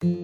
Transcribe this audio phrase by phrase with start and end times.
[0.00, 0.14] こん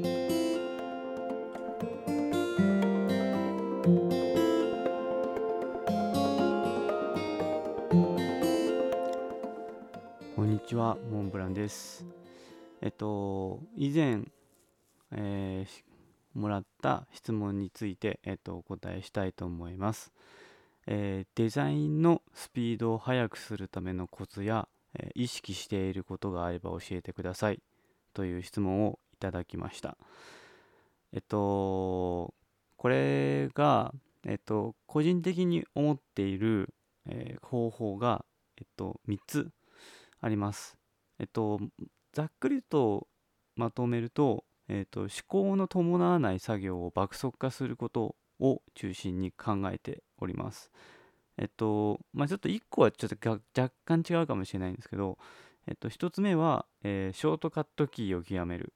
[10.50, 12.06] にちは、モンブランです。
[12.80, 14.22] えっと、以前、
[15.12, 15.84] えー、
[16.32, 20.10] もらった質問について、えっと、お答えしたいと思います。
[20.86, 24.68] えー、デザインのスピードを速くするためのコツや、
[25.14, 27.60] 意識していることがあれば教えてください
[28.14, 29.96] という質問をいただきました。
[31.12, 32.34] えっと、
[32.76, 33.94] これが、
[34.26, 36.74] えっと、個人的に思っている、
[37.08, 38.24] え方法が、
[38.58, 39.50] えっと、3つ
[40.20, 40.76] あります。
[41.18, 41.60] えっと、
[42.12, 43.08] ざっくりと
[43.54, 50.70] まとめると、えっと、思考の伴わない作業を爆速化することを中心に考えております。
[51.38, 55.18] えっと、まあ、ちょっと1個はちょっと若干違うかもしれないんですけど、
[55.66, 58.72] えっと、1つ目は、えー、ショートカットキーを極める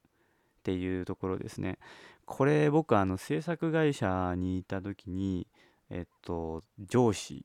[0.60, 1.78] っていうところですね。
[2.26, 5.48] これ僕あの制作会社にいた時に、
[5.88, 7.44] えっと、上司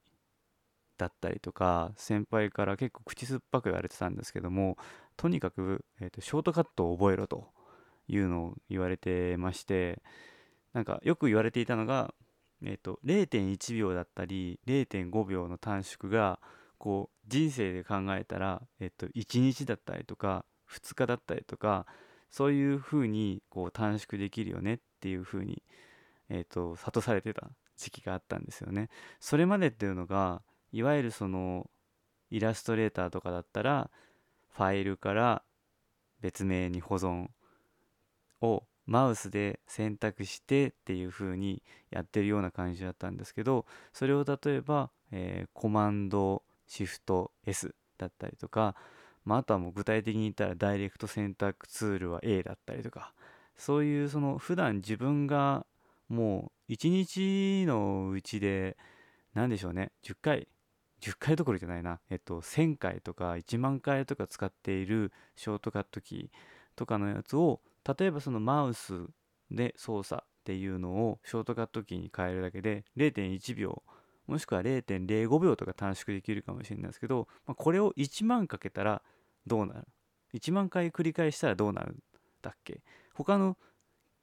[0.97, 4.77] だったりとか先輩から結構口酸っぱく言われてたんですけども
[5.17, 7.47] とにかく、えーと、ショートカットを覚えろと
[8.07, 10.01] いうのを言われてまして
[10.73, 12.13] なんかよく言われていたのが、
[12.61, 16.39] えーと、0.1秒だったり0.5秒の短縮が
[16.77, 21.85] こう人生で考えたら、えーと、1日だったりとか2日だったりとか
[22.35, 25.63] そういうふうにこう短縮できるよねっていうふうに、
[26.27, 28.89] えーと諭されてた時期があったんですよね。
[29.21, 30.41] それまでっていうのが
[30.73, 31.69] いわゆるその
[32.29, 33.89] イラストレーターとかだったら
[34.51, 35.43] ファイルから
[36.19, 37.29] 別名に保存
[38.41, 48.75] をマウスで選択してっていう風にやってるような感じだったんですけどそれを例えば、えー、コマンドシフト S だったりとか、
[49.25, 53.13] まあ、あとはもう具体的に言ったらダイレクト選択ツールは A だったりとか
[53.57, 55.65] そういうその普段自分が
[56.09, 58.77] もう一日のうちで
[59.33, 59.91] 何でしょうね。
[60.03, 60.47] 10回
[61.01, 66.37] 10回どころじゃないな、えっと、1000回とか1万回とか使っているショートカットキー
[66.75, 67.61] とかのやつを
[67.97, 68.93] 例えばそのマウス
[69.51, 73.83] で操作っていうのをショートカットキーに変えるだけで0.1秒
[74.27, 79.03] もしくは0.05秒とか短縮できるかもしれないですけど、まあ、これを1万かけたら
[79.47, 79.87] どうなる
[80.33, 82.03] ?1 万回繰り返したらどうなるん
[82.41, 82.81] だっけ？
[83.13, 83.57] 他の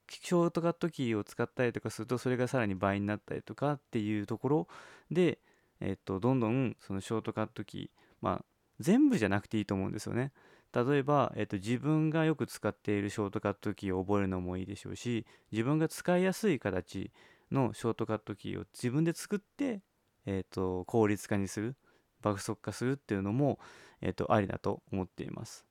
[0.08, 4.68] ショートカットキーを使ったりとかするとそれがさらに倍になったりとかっていうところ
[5.10, 5.38] で
[5.84, 7.88] えっと、どんどんそのショートカットキー、
[8.20, 8.44] まあ、
[8.78, 10.32] 全部じゃなくていいと思うんですよね。
[10.72, 17.10] 例えば、えっと、自分がよく使っているショートカットキーを覚えるのもいいでしょうし、自分が使いやすい形
[17.50, 19.82] のショートカットキーを自分で作って、
[20.24, 21.74] えっと、効率化にする、
[22.22, 23.58] 爆速化するっていうのも、
[24.00, 25.66] えっと、ありだと思っています。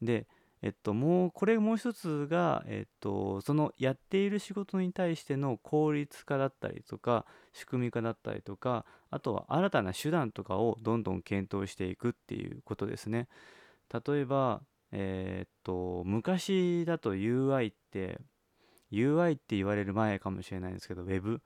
[0.00, 0.26] で、
[0.62, 13.28] えっと、もうこれもう一つが、えっと、そのやっている仕事に対しての効率化だったりとか仕組み化だったりとかあとは新たな手段とかをどんどん検討していくっていうことですね。
[13.92, 18.20] 例えば、えー、っと昔だと UI って
[18.92, 21.40] UI って言われる前かもしれないんですけど Web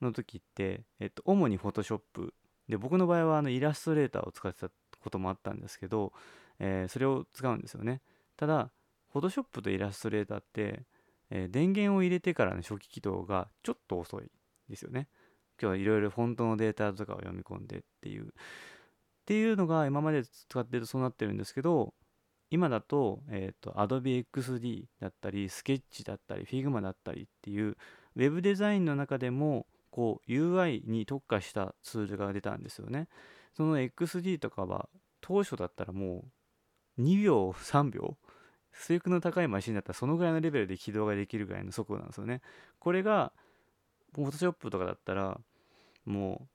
[0.00, 2.32] の時って、えっと、主に Photoshop
[2.72, 6.14] で僕の場合はあのイラストレーターを使ってたこともあったんですけど、
[6.58, 8.00] えー、それを使うんですよね。
[8.38, 8.70] ただ
[9.12, 10.84] Photoshop とイラストレーターって、
[11.28, 14.30] えー、電源を入れてからの初期起動がちょっと遅い
[14.70, 15.08] ですよね
[15.60, 18.28] 今日はいろいろフォントのデータとかを読み込んでっていうっ
[19.26, 21.92] ていうのが今まで使ってるとそうなってるんですけど
[22.50, 27.76] 今だと,、えーと、Adobe XD だったり Sketch だったり Figma だったりっていう
[28.16, 33.08] Web デザインの中でもこう UI に特化したツールが出たんですよね
[33.54, 34.88] その XD とかは
[35.20, 36.24] 当初だったらも
[36.98, 38.16] う2秒3秒
[38.72, 42.40] 出力の高いマシンだったらそのぐらいのレベルで起動ができるぐらいの速度なんですよね。
[42.78, 43.32] これが
[44.16, 45.38] Photoshop とかだったら
[46.06, 46.48] も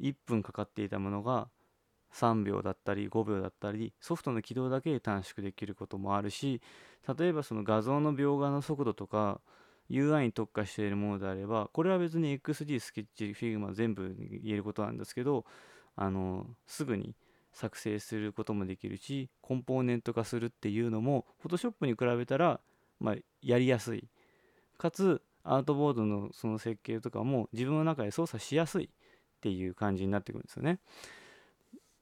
[0.00, 1.48] う1分かかっていたものが
[2.12, 6.60] 3秒だったり5秒だったりソフトの起動だけで短縮できることもあるし
[7.18, 9.40] 例えばその画像の描画の速度とか
[9.90, 15.44] UI に特化しているものであればこれは別に XD、スケッチ、Figma 全部言えることなんですけど
[15.96, 17.14] あのすぐに
[17.52, 22.60] 作成することもできるしコンポーネント化するっていうのも Photoshop に比べたら、
[22.98, 24.08] まあ、やりやすい
[24.76, 28.88] かつアートボードのその設計とかも自分の中で操作しやすいっ
[29.40, 30.80] ていう感じになってくるんですよね。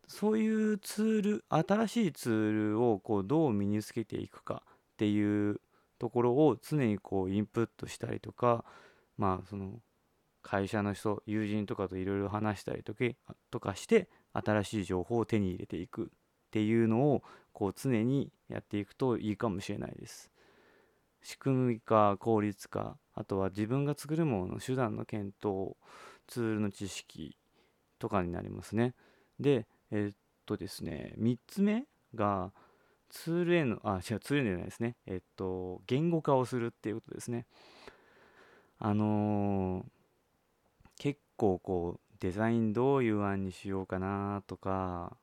[0.06, 5.60] そういうツール新しいツールをこうどう身につけていくかっていう
[6.02, 8.64] ところを常にこうインプットしたりとか
[9.16, 9.78] まあその
[10.42, 16.06] 会社の人友人とかといろいろ話したりとかして新しい情報を手に入れていくっ
[16.50, 17.22] ていうのを
[17.52, 20.32] こう常にやっていくといいかもしれないです。
[21.22, 25.76] 仕組み化効率化あとは自分が作るものの手段の検討
[26.26, 27.36] ツールの知識
[28.00, 28.96] とかになりますね
[29.38, 30.16] でえー、っ
[30.46, 31.84] とですね3つ目
[32.16, 32.52] が
[33.12, 37.46] ツールへのあ違うツールじゃないですねえっと言語化をするっていうことですね
[38.78, 39.84] あのー、
[40.98, 45.16] 結構こうデザインどういう案にしようかなとか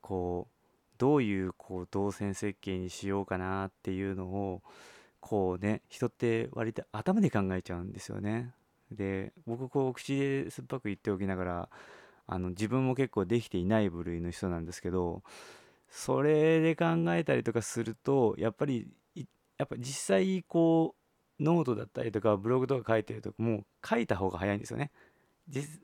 [0.00, 0.54] こう
[0.98, 4.62] どういうこう動線設計にしようかなっていうのを
[5.20, 8.52] こうね人って割と頭で考えちゃうんですよね。
[8.90, 11.68] で僕こう口で酸っぱく言っておきながら
[12.26, 15.22] あの自分も結構できていない部類の人なんですけど
[15.96, 20.96] それで考えたりとかするとやっぱりやっぱ実際こ
[21.38, 24.90] うノートだったりとかブログとか書いてるともう書いた方が早いんですよね。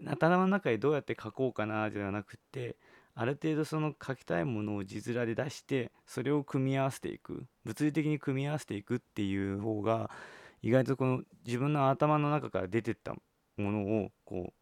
[0.08, 2.76] 頭の中でどうやって書こうかなじゃなくて
[3.14, 10.10] ある程度その書きたいものを字面で出してそれを組み合わせていく物理的に組み合わせていくっていう方が
[10.60, 13.14] 意外とこの自分の頭の中から出てった
[13.58, 14.52] ものをこう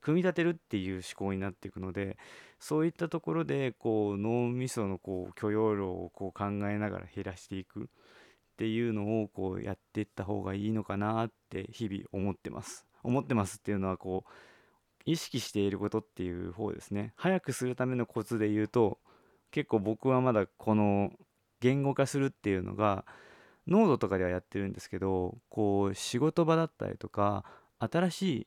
[0.00, 2.16] 組み立てるっていう思考になっていくので
[2.58, 7.86] そういったところでこう脳みそのこう許容量をこう考えながら減らしていくっ
[8.56, 12.86] ていうのをこうやっていった方がいいのかなって日々思ってます。
[13.02, 14.30] 思ってますっていうのはこう
[15.06, 18.98] 意識していることっていう方ですね早くするためのコツで言うと
[19.50, 21.10] 結構僕はまだこの
[21.60, 23.04] 言語化するっていうのが
[23.66, 27.44] ノードとかではやってるんですけどこう仕事場だったりとか
[27.78, 28.46] 新しい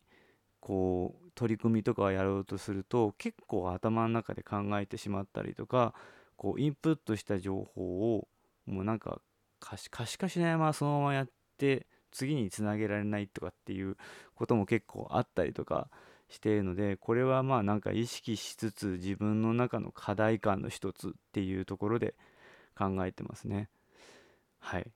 [0.63, 5.93] こう取り組みとかをやろうとすると結構頭の中で考えてしまったりとか
[6.37, 8.29] こうインプットした情報を
[8.65, 9.19] もうなんか
[9.59, 13.97] 可視化しないままそのままやって次につなげられないとかっていう
[14.35, 15.89] ことも結構あったりとか
[16.29, 22.15] しているのでこれはまあなんか意識しつつ自分の中の課題感の一つっていうところで
[22.77, 23.67] 考えてますね。
[24.59, 24.89] はい。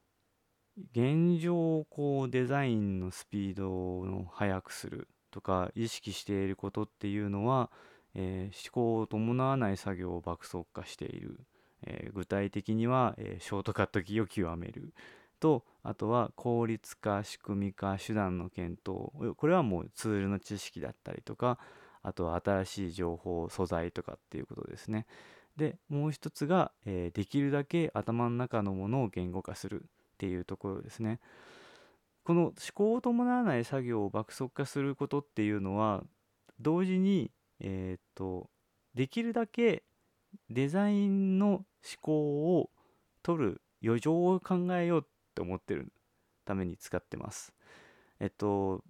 [0.94, 7.70] 現状こうデザインのスピードを速くするとか意識していることっていうのは、
[8.16, 11.40] えー、思考を伴わない作業を爆速化している、
[11.86, 14.94] えー、具体的には、えー、ショートカットキーを極める。
[15.40, 19.36] とあとは効率化仕組み化手段の検討。
[19.36, 21.60] これはもうツールの知識だったりとか
[22.02, 25.06] あとは新しい情報素材とかっていうことですね。
[25.56, 29.88] でもう一つが、え、できるだけ頭の中のものを言語化するっ
[30.18, 31.20] ていうところですね。
[32.28, 36.04] この思考を伴わない作業を爆速化することっていうのは
[36.60, 37.32] 同時に
[37.62, 38.50] えー、っと
[38.94, 39.84] できるだけ
[40.50, 41.66] デザインの思
[42.02, 42.70] 考を
[43.24, 45.94] 取る余剰を考えようって思ってる
[46.44, 47.54] ために使ってます。
[48.20, 48.84] えっと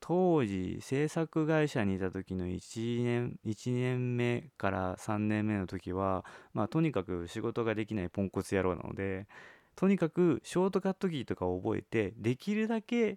[0.00, 6.24] 当時制作会社にいた時の1年 ,1 年目から3年目の時は
[6.54, 9.28] まあとにかく仕事ができないポンコツ野郎なので
[9.78, 13.16] とにかくショートカットキーとかを覚えてできるだけ、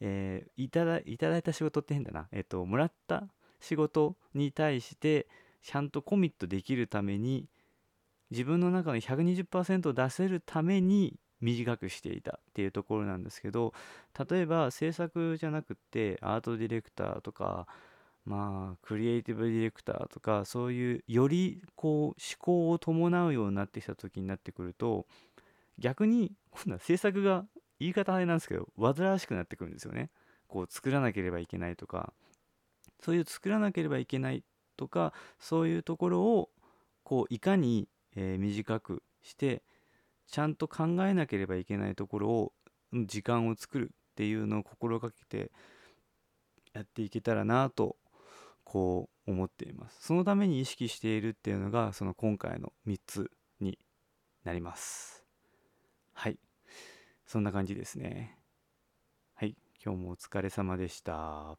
[0.00, 2.28] えー、いただいただいた仕事って変だな。
[2.32, 3.24] えっともらった
[3.60, 5.26] 仕事に対して
[5.62, 7.48] ちゃんとコミットできるために
[8.30, 13.72] 自分の中の120%を出せるために短くしていたっていうところなんですけど
[14.30, 17.66] 例えば制作じゃなくってアートディレクターとか
[18.26, 25.06] まあクリエイティブディレクターとかそういうよりこう思考を伴うようになってきた時になってくると
[25.78, 27.44] 逆に今度は制作が
[27.80, 30.10] 言い方あれなんですけど煩わしくなってくるんですよね。
[30.46, 32.12] こう作らなければいけないとか
[33.00, 34.44] そういう作らなければいけない
[34.76, 36.50] とかそういうところを
[37.04, 39.62] こういかに、えー、短くして
[40.28, 42.52] ちゃんと考えなければいけないところを
[42.92, 45.50] 時間を作るっていうのを心がけて
[46.74, 47.96] やっていけたらなと
[48.64, 53.30] こう思っていますそのために意識しているっていうのがその今回の3つ
[53.60, 53.78] に
[54.44, 55.21] なります
[56.12, 56.38] はい。
[57.26, 58.38] そんな感じですね。
[59.34, 59.56] はい。
[59.84, 61.12] 今日もお疲れ様でした。
[61.14, 61.56] は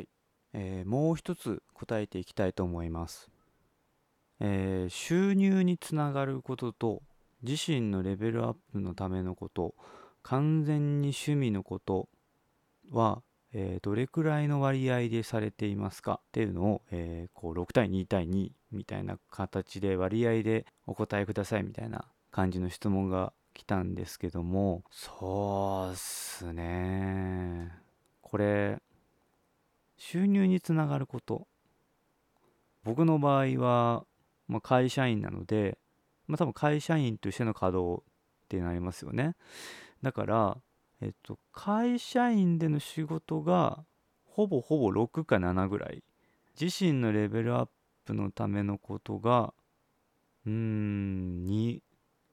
[0.00, 0.08] い、
[0.52, 3.30] えー、もう一つ答えていきたいと思います。
[4.40, 7.02] えー、収入につながることと
[7.42, 9.74] 自身のレベルアップのためのこと
[10.22, 12.08] 完全に趣味のこと
[12.90, 16.20] は、えー、どれくらいの割合でされていますか？
[16.28, 24.84] っていうのを、えー、こう6対2対2みたいな形で割合でお答えくださいみたいな感じの質問が来たんですけども。
[24.90, 27.72] そうっすね。
[28.22, 28.82] これ
[29.96, 31.46] 収入につながること。
[32.84, 34.04] 僕の場合は
[34.48, 35.78] まあ、会社員なので、
[36.26, 39.36] まあ、多分会社員としての稼働ってなりますよね。
[40.02, 40.58] だから、
[41.00, 43.84] えっと、会社員での仕事が
[44.24, 46.02] ほぼほぼ6か7ぐらい。
[46.60, 47.68] 自身のレベルアッ
[48.04, 49.54] プのためのことが、
[50.46, 51.80] うーん、2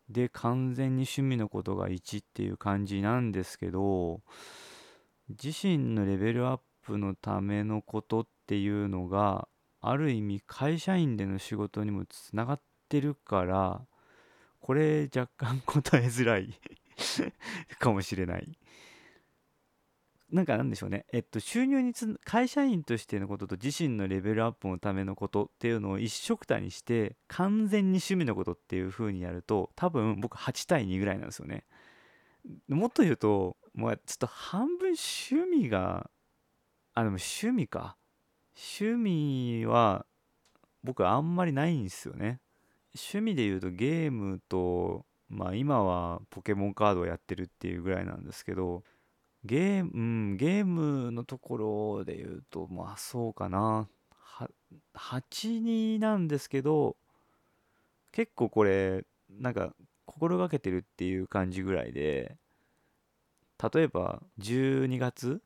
[0.10, 4.22] で完全に趣味のことが1っていう感じなんですけど
[5.29, 9.48] 自身のレベルアップのためのことっていうのが
[9.81, 13.81] ある意味会社員での仕事にもつながってるから
[14.62, 16.53] これ若干答えづらい
[17.80, 18.58] かもしれない。
[20.32, 31.64] なんかなんでしょうね、えっと、収入につ会社員としてのことと自身のレベルアップのためのことっていうのを一緒くたにして完全に趣味のことっていう風にやると多分僕8対2ぐらいなんですよね。
[32.68, 36.10] もっと言うともうちょっと半分趣味が
[36.96, 37.98] あでも趣味か。
[38.56, 40.06] 趣味は
[40.84, 42.40] 僕あんまりないんですよね。
[42.96, 48.84] 趣味で言うとゲームとまあ今はポケモンカードをやってるっていうぐらいなんですけど
[49.46, 51.58] ゲーム、うん、ゲームのとこ
[51.98, 53.88] ろで言うと、まあそうかな。
[54.96, 56.98] 8になんですけど、
[58.12, 59.74] 結構これ、なんか
[60.05, 62.38] 心がけてるっていう感じぐらいで、
[63.74, 65.41] 例えば12月？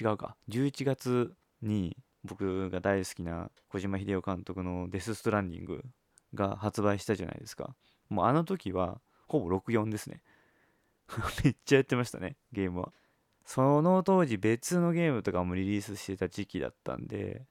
[0.00, 0.36] 違うか。
[0.48, 5.84] 11月に僕が大好きな小島秀夫監督のデス・ストランディング
[6.32, 7.74] が発売したじゃないですか。
[8.12, 10.22] もうあの時はほぼ64ですね。
[11.44, 12.92] めっちゃやってましたね、ゲームは。
[13.44, 17.44] その当時別のゲームとかもリリースしてた時期だったんで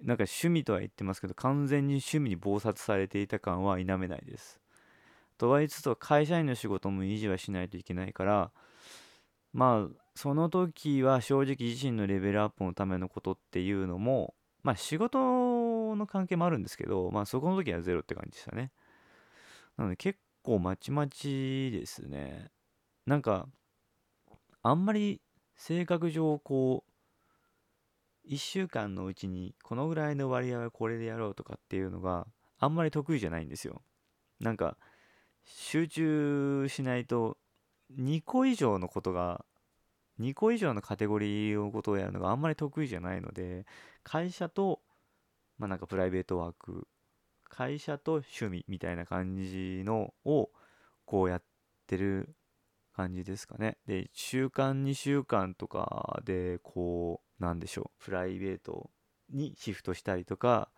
[0.00, 4.60] なんか趣味とは言ってますけど完全に趣味に忙殺されていた感は否めないです
[5.36, 8.52] とは言いつつ会社員の仕事も維持はしないといけないから
[9.52, 18.70] まあその時は正直自身のレベルアップのためのことっていうのもまあ仕事の関係もあるんですけどまあそこの時はゼロって感じでしたね
[19.78, 22.50] なので結構まちまちですね。
[23.06, 23.48] なんか
[24.62, 25.22] あんまり
[25.54, 32.26] 性格上こう1週間のうちにこのぐらいの割合はこれでやろうとかっていうのが
[32.58, 33.80] あんまり得意じゃないんですよ。
[34.40, 34.76] なんか
[35.44, 37.38] 集中しないと
[37.96, 39.44] 2個以上のことが
[40.18, 43.64] 2個以上のカテゴリーのことをやるのがあんまり得意じゃないので
[44.02, 44.80] 会社と
[45.56, 46.88] まあなんかプライベートワーク
[47.48, 50.50] 会社と趣味みたいな感じのを
[51.04, 51.42] こうやっ
[51.86, 52.36] てる
[52.94, 53.78] 感じですかね。
[53.86, 58.90] で、1週間、2週間とかで、こう、なんでしょう、プライベート
[59.30, 60.70] にシフトしたりとか、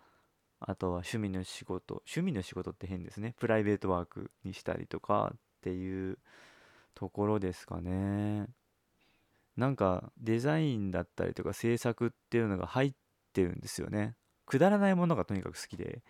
[0.60, 3.34] あとは趣味の仕事、趣味の仕事って変ですね。
[3.38, 6.18] プライベートワークにしたりとかっていう
[6.94, 8.46] ところですかね。
[9.56, 12.92] なんかデザインだったりとか制作っていうのが入っ
[13.32, 14.14] てるんですよね。
[14.46, 16.02] くだらないものがとにかく好きで、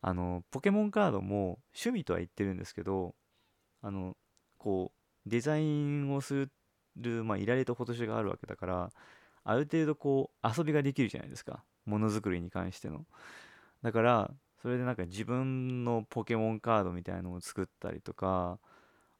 [0.00, 3.14] あの、ポケモンカードも趣味とは言ってるんですけど、
[3.82, 4.16] あの、
[4.58, 6.48] こう、デザインをす
[6.96, 8.90] る、まあ、いられとフォトショーがあるわけだから
[9.44, 11.64] ある程度こう遊びができるじゃないですか。
[11.86, 13.06] ものづくりに関しての。
[13.82, 18.58] だからそれでなんか自分のポケモンカードみたいのを作ったりとか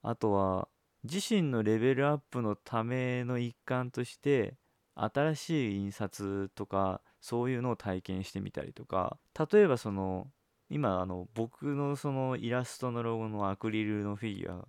[0.03, 0.69] あとは
[1.05, 4.57] 自身のレベルアップのための一環として
[4.97, 9.19] 新しい印刷とかそういうのを体験してみたりとか。
[9.53, 10.27] 例えばその
[10.71, 14.69] 今あの僕のそのイラストのロゴのアクリルのフィギュア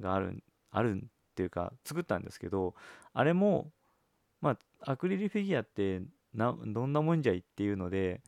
[0.00, 2.74] があるあるっていうか作ったんですけど
[3.12, 3.70] あれも
[4.40, 6.02] まあアクリルフィギュアって
[6.34, 8.20] などんなもんじゃいっていうので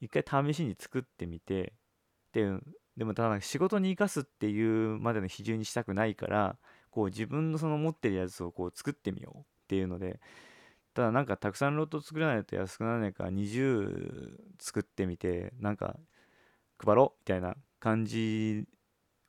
[0.00, 1.72] 一回試しに作ってみて
[2.32, 2.50] で
[2.96, 6.56] でもただ仕事に生かすっていうまでの比重にしたくないから
[6.90, 10.20] こう自分のその持ってるやつをこう作ってみようっていうので
[10.94, 15.96] ただなんかたくさんロット作らないと安くならないから20作ってみてなんか
[16.78, 18.66] 配ろうみたいな感じ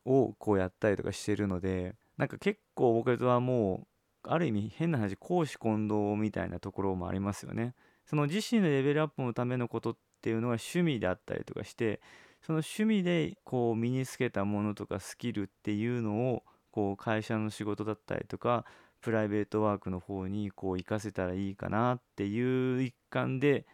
[0.05, 3.87] をこうやったりとかしてるのでなんか結構僕はも
[4.23, 7.75] うある意味変な話公私混同みたいなところもありますよね。
[8.05, 12.01] その自身のレベルアップのためのことっていうのは趣味であったりとかして
[12.41, 18.65] その趣味でこう身につけたものとかスキルっていうのをこう会社の仕事だったりとか
[19.01, 23.65] プライベートワークの方にこう活かせたらいいかなっていう一環で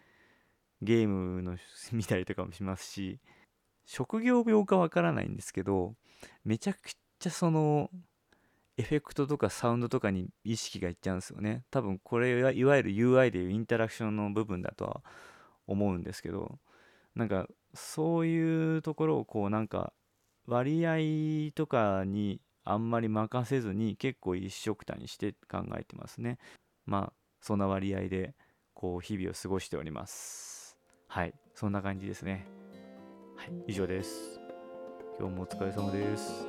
[0.81, 1.57] ゲームの
[1.91, 3.19] 見たりとかもしますし
[3.85, 5.95] 職業病かわからないんですけど
[6.43, 7.89] めちゃくちゃその
[8.77, 11.63] エフェクトとかサウンドとかに意識がいっちゃうんですよね。
[11.69, 15.01] 多分これはいわゆる UI でいうインタラクションの部分だとは
[15.67, 16.59] 思うんですけど
[17.15, 19.93] なんかそういうところをこうなんか
[20.47, 26.37] 割合とかにあんまり任せずに結構一緒くたにして考えてますね。
[26.85, 28.35] まあそんな割合で
[28.73, 30.77] こう日々を過ごしております。
[31.07, 31.33] はい。
[31.55, 32.60] そんな感じですね。
[33.41, 34.39] はい以上です。
[35.19, 36.45] 今日もお疲れ様です。